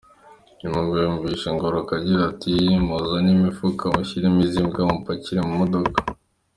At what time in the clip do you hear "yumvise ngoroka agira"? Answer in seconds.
1.03-2.21